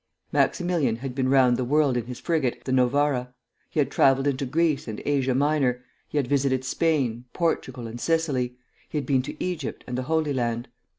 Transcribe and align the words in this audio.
Maximilian 0.31 0.95
had 0.95 1.13
been 1.13 1.29
round 1.29 1.57
the 1.57 1.63
world 1.63 1.95
in 1.95 2.07
his 2.07 2.19
frigate, 2.19 2.63
the 2.65 2.71
"Novara;" 2.71 3.35
he 3.69 3.77
had 3.79 3.91
travelled 3.91 4.25
into 4.25 4.47
Greece 4.47 4.87
and 4.87 4.99
Asia 5.05 5.35
Minor, 5.35 5.83
he 6.09 6.17
had 6.17 6.25
visited 6.27 6.65
Spain, 6.65 7.25
Portugal, 7.33 7.85
and 7.85 8.01
Sicily; 8.01 8.57
he 8.89 8.97
had 8.97 9.05
been 9.05 9.21
to 9.21 9.35
Egypt 9.39 9.83
and 9.85 9.95
the 9.95 10.01
Holy 10.09 10.33
Land. 10.33 10.69